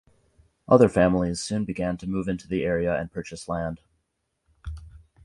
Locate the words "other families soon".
0.67-1.63